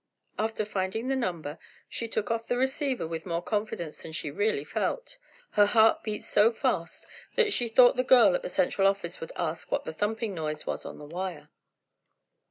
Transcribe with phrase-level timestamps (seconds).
[0.39, 4.63] After finding the number, she took off the receiver with more confidence than she really
[4.63, 5.19] felt.
[5.51, 9.31] Her heart beat so fast that she thought the girl at the central office would
[9.35, 11.49] ask what that thumping noise was on the wire!